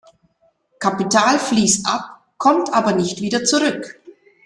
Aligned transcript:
Kapital 0.79 1.37
fließt 1.37 1.85
ab, 1.85 2.25
kommt 2.39 2.73
aber 2.73 2.93
nicht 2.93 3.21
wieder 3.21 3.43
zurück. 3.43 3.99